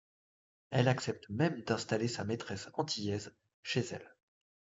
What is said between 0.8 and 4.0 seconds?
accepte même d'installer sa maîtresse antillaise chez